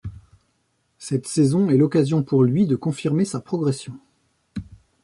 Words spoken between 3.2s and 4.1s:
sa progression.